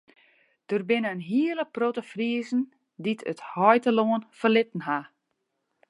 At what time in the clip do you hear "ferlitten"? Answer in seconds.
4.39-4.85